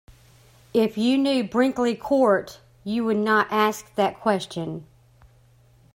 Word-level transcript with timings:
If 0.73 0.97
you 0.97 1.15
knew 1.15 1.43
Brinkley 1.43 1.95
Court, 1.95 2.59
you 2.83 3.05
would 3.05 3.17
not 3.17 3.45
ask 3.51 3.93
that 3.93 4.19
question. 4.19 4.87